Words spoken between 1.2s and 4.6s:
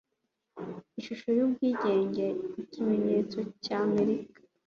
y'Ubwigenge ni ikimenyetso cya Amerika.